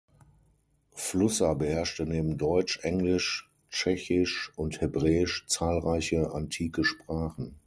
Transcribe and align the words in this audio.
Flusser 0.95 1.53
beherrschte 1.53 2.07
neben 2.07 2.35
Deutsch, 2.39 2.79
Englisch, 2.81 3.51
Tschechisch 3.69 4.51
und 4.55 4.81
Hebräisch 4.81 5.45
zahlreiche 5.45 6.31
antike 6.33 6.83
Sprachen. 6.83 7.59